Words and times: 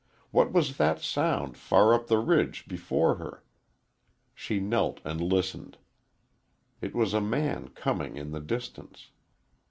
What 0.31 0.51
was 0.51 0.77
that 0.77 0.99
sound 0.99 1.55
far 1.59 1.93
up 1.93 2.07
the 2.07 2.17
ridge 2.17 2.67
before 2.67 3.17
her? 3.17 3.43
She 4.33 4.59
knelt 4.59 4.99
and 5.05 5.21
listened. 5.21 5.77
It 6.81 6.95
was 6.95 7.13
a 7.13 7.21
man 7.21 7.67
coming 7.75 8.15
in 8.17 8.31
the 8.31 8.39
distance. 8.41 9.11